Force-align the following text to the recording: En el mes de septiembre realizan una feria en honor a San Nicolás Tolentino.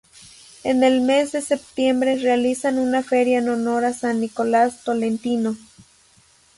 En 0.63 0.83
el 0.83 1.01
mes 1.01 1.31
de 1.31 1.41
septiembre 1.43 2.17
realizan 2.17 2.79
una 2.79 3.03
feria 3.03 3.37
en 3.37 3.49
honor 3.49 3.85
a 3.85 3.93
San 3.93 4.19
Nicolás 4.19 4.83
Tolentino. 4.83 5.55